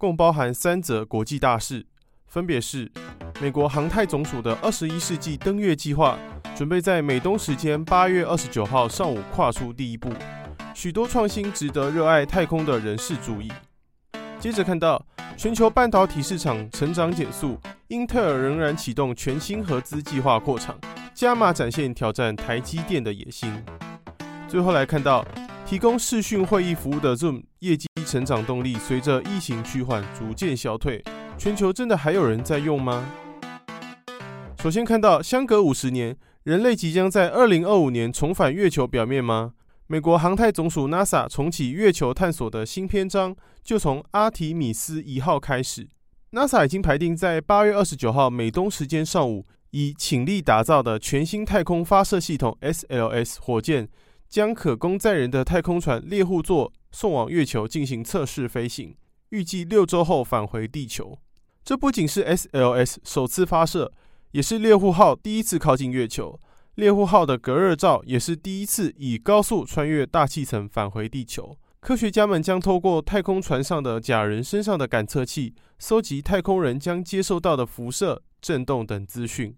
[0.00, 1.84] 共包含三则国际大事。
[2.26, 2.90] 分别是：
[3.38, 6.18] 美国航太总署的二十一世纪登月计划
[6.56, 10.10] 准备在美东时间八月二十九号上午跨出第一步，
[10.74, 13.52] 许多创新值得热爱太空的人士注意。
[14.38, 15.04] 接着看到
[15.36, 20.78] 全球半导体市场成长减速，英特尔仍然启动全新合资计划扩厂，
[21.12, 23.52] 加码展现挑战台积电的野心。
[24.48, 25.22] 最后来看到
[25.70, 31.00] 提供视讯会议服务的 Zoom 业绩成长动力随着疫情趋缓逐渐消退。
[31.38, 33.08] 全球真的还有人在用吗？
[34.60, 39.52] 首先看到，相隔五十年，人类即将在二零二五年重返月球表面吗？
[39.86, 45.88] 美国航太总署 NASA 重启月球探索的新篇章，就从阿提米斯一号开始。
[46.32, 53.88] NASA 已经排定在八月二十九号美东时间上午，以倾力打造的全新太空发射系统 SLS 火箭，
[54.30, 58.94] 将可供载人的太空船猎户座送往月球进行测试飞行，
[59.30, 61.18] 预计六周后返回地球。
[61.64, 63.92] 这不仅是 SLS 首次发射，
[64.30, 66.38] 也是猎户号第一次靠近月球。
[66.76, 71.58] 猎户号的隔热罩也是第一次以高速穿越大气层返回地球。
[71.80, 79.56] 科学家们将透过太空船上的假人身上的感测器，搜集太空人将接收到的辐射、震动等资讯。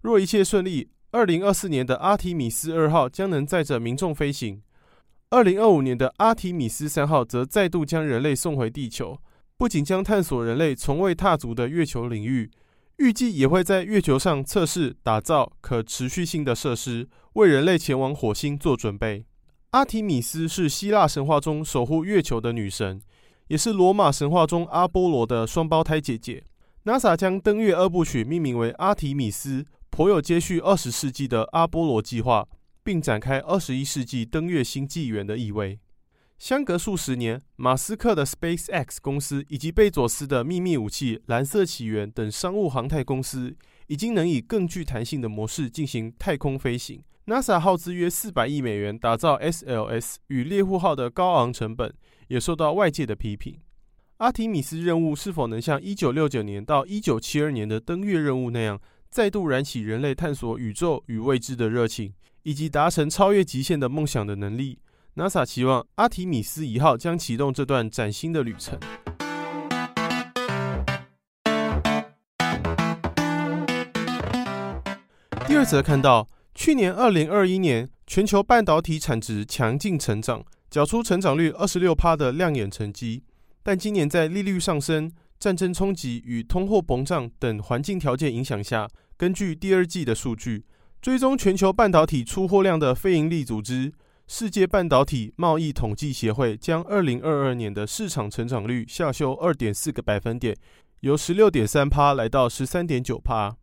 [0.00, 4.62] 若一切顺利，二零二四年的阿提米斯二号将能载着民众飞行；
[5.28, 9.18] 二零二五年的阿提米斯三号则再度将人类送回地球。
[9.58, 12.50] 不仅将探索人类从未踏足的月球领域，
[12.96, 19.26] 预计也会在月球上测试打造可持续性的设施，为人类前往火星做准备。
[19.72, 23.02] 阿提米斯是希腊神话中守护月球的女神，
[23.48, 26.44] 也是罗马神话中阿波罗的双胞胎姐姐。
[26.86, 32.48] NASA 将登月二部曲命名为阿提米斯，颇有接续二十世纪的阿波罗计划，
[32.82, 35.78] 并展开二十一世纪登月新纪元的意味。
[36.38, 43.54] 相隔数十年，马斯克的 SpaceX 公司以及贝佐斯的秘密武器蓝色起源等商务航太公司，
[43.86, 47.04] 已经能以更具弹性的模式进行太空飞行。
[47.26, 51.92] NASA 耗资约四百亿美元打造 SLS 与猎户号的高昂成本，
[52.28, 53.58] 也受到外界的批评。
[54.16, 58.80] 阿提米斯任务是否能像一九六九年到一九七二年的登月任务那样，
[59.12, 62.14] 再度燃起人类探索宇宙与未知的热情，
[62.44, 64.78] 以及达成超越极限的梦想的能力
[65.16, 68.80] ？NASA 期望阿提米斯一号将启动这段崭新的旅程。
[75.46, 83.22] 第二则看到，去年二零二一年全球半导体产值强劲成长，缴出成长率二十六趴的亮眼成绩。
[83.62, 90.64] 但今年在利率上升、战争冲击与通货膨胀等环境条件影响下，根据第二季的数据，
[91.00, 93.92] 追踪全球半导体出货量的非营利组织。
[94.28, 100.56] 世界半导体贸易统计协会将二零二二年的市场成长率下修二点四个百分点，
[101.00, 103.56] 由十六点三趴来到十三点九趴。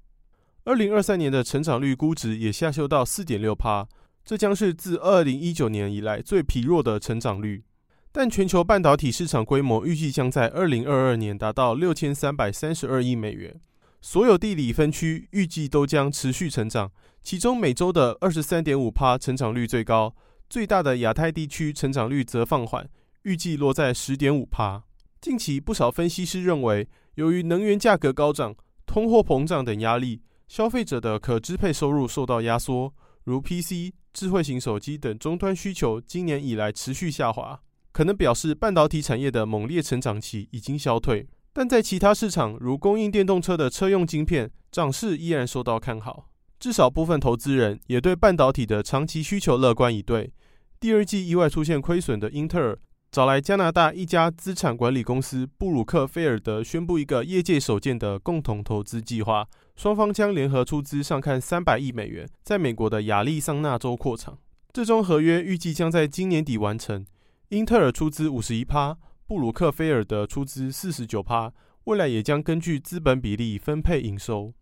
[0.65, 3.87] 二零二三年的成长率估值也下修到四点六趴，
[4.25, 7.63] 这将是自二零一九年以来最疲弱的成长率。
[8.11, 13.61] 但全球半导体市场规模预计将在二零二二年达到六千三百三十二亿美元，
[14.01, 16.91] 所有地理分区预计都将持续成长，
[17.21, 20.15] 其中美洲的二十三点五趴成长率最高。
[20.49, 22.89] 最大的亚太地区成长率则放缓，
[23.21, 24.83] 预计落在十点五趴。
[25.21, 28.55] 近期不少分析师认为，由于能源价格高涨、
[28.87, 32.91] 通货膨胀等压力，消费者的可支配收入受到压缩，
[33.25, 37.61] 如 PC、智慧型手机等终端需求今年以来持续下滑，
[37.91, 41.27] 可能表示半导体产业的猛烈成长期已经消退。
[41.51, 46.29] 但在其他市场，如供应电动车的车用晶片，涨势依然受到看好。
[46.59, 50.31] 至少部分投资人也对半导体的长期需求乐观以对。
[50.79, 52.77] 第二季意外出现亏损的英特尔，
[53.11, 64.37] 找来加拿大一家资产管理公司布鲁克菲尔德，宣布一个业界首见的共同投资计划，双方将联合出资上看三百亿美元，在美国的亚利桑那州扩厂。
[64.71, 67.05] 这宗合约预计将在今年底完成。
[67.49, 71.51] 英特尔出资五十一趴，布鲁克菲尔德出资四十九趴，
[71.85, 74.53] 未来也将根据资本比例分配营收。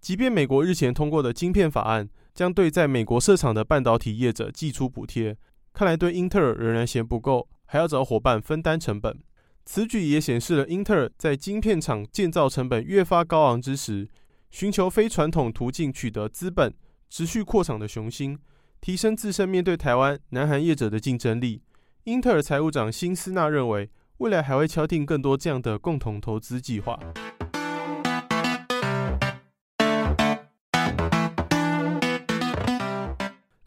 [0.00, 5.36] 即便美国日前通过的晶片法案将对在美国设厂的半导体业者寄出补贴。
[5.72, 9.18] 看来对英特尔仍然嫌不够，还要找伙伴分担成本。
[9.64, 14.08] 此举也显示了英特尔在晶片厂建造成本越发高昂之时，
[14.52, 16.72] 寻求非传统途径取得资本，
[17.10, 18.38] 持续扩厂的雄心，
[18.80, 21.62] 提升自身面对台湾、南韩业者的竞争力。
[22.06, 26.96] 英特尔财务长辛斯纳认为，未来还会敲定更多这样的共同投资计划。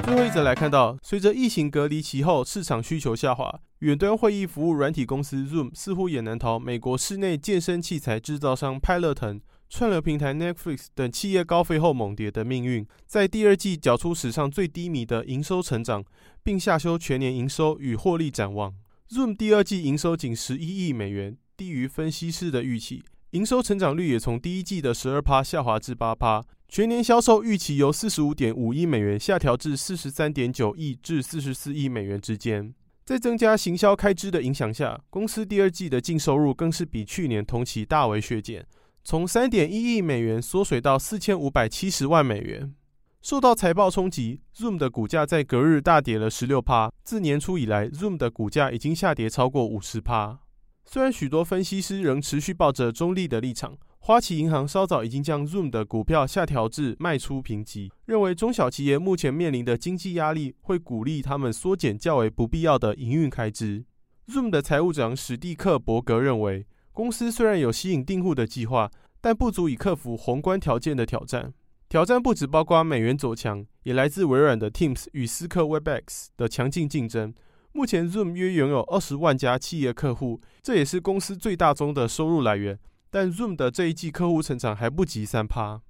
[0.06, 12.86] 最后一则来看到，随着疫情隔离期后市场需求下滑，远端会议服务软体公司 Zoom 似乎也难逃美国室内健身器材制造商派乐腾、串流平台 Netflix 等企业高飞后猛跌的命运。
[13.06, 16.04] 在第二季缴出史上最低迷的营收成长，
[16.44, 18.74] 并下修全年营收与获利展望。
[19.10, 26.44] Zoom 第二季营收仅十一亿美元，低于分析师的预期，营收成长率也从第一季的十二趴下滑至八趴。
[26.68, 32.74] 全年销售预期由四十五点五亿美元下调至四十三点九亿至四十四亿美元之间。
[33.06, 38.64] 在增加行销开支的影响下，公司第二季的净收入更是比去年同期大为削减，
[39.10, 42.76] 从三点一亿美元缩水到四千五百七十万美元。
[43.24, 46.92] 受到财报冲击，Zoom 的股价在隔日大跌了十六趴。
[47.04, 50.42] 自年初以来，Zoom 的股价已经下跌超过五十趴。
[50.86, 53.80] 虽然许多分析师仍持续抱着中立的立场。
[53.98, 63.86] 花旗银行稍早已经将 Zoom 的股票下调至卖出评级，认为中小企业目前面临的经济压力会鼓励他们缩减较为不必要的营运开支。
[64.28, 66.68] Zoom 的财务长史蒂克伯格认为，
[67.00, 68.92] 公司虽然有吸引订户的计划，
[69.22, 71.54] 但不足以克服宏观条件的挑战。
[71.88, 77.34] 挑战不只包括美元走强，也来自微软的 Teams 与思科 Webex 的强劲竞争。
[77.72, 82.78] 目前 Zoom 约拥有二十万家企业客户，这也是公司最大宗的收入来源。
[83.10, 85.82] 但 Zoom 的这一季客户成长还不及三趴，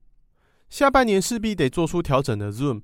[0.70, 2.84] 下半年势必得做出调整的 Zoom，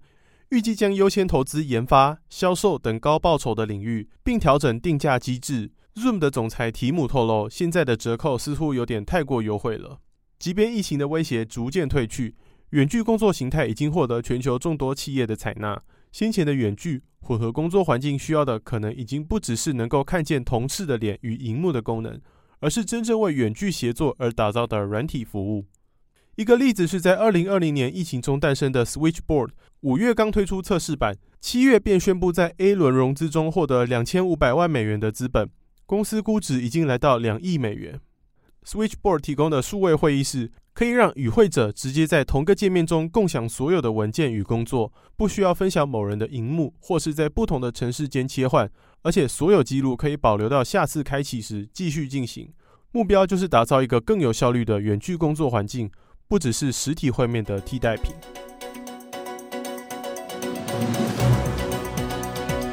[0.49, 5.69] 预计将优先投资研发、销售等高报酬的领域，并调整定价机制。
[5.95, 9.99] Zoom 的总裁提姆透露，现在的折扣似乎有点太过优惠了。
[10.37, 12.35] 即便疫情的威胁逐渐退去，
[12.71, 15.81] 远距工作形态已经获得全球众多企业的采纳。
[16.11, 22.19] 先前的远距混合工作环境需要的，可能已经不只是能够看见同事的脸与荧幕的功能。
[22.61, 25.65] 而是真正为远距协作而打造的软体服务。
[26.35, 29.49] 一个例子是在二零二零年疫情中诞生的 Switchboard，
[29.81, 35.49] 五月刚推出测试版，七月便宣布在 A 轮融资中获得两千五百万美元的资本，
[35.85, 37.99] 公司估值已经来到两亿美元。
[38.65, 48.69] Switchboard 提供的数位会议室可以让与会者直接在同个界面中共享所有的文件与工作，不需要分享某人的荧幕或是在不同的城市间切换。
[49.03, 52.51] 而且所有记录可以保留到下次开启时继续进行。
[52.91, 55.91] 目标就是打造一个更有效率的远距工作环境，
[56.27, 58.15] 不只是实体会面的替代品。